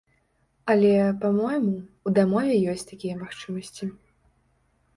Але, 0.73 0.93
па-мойму, 1.25 1.75
у 2.09 2.15
дамове 2.17 2.57
ёсць 2.73 2.89
такія 2.95 3.15
магчымасці. 3.23 3.93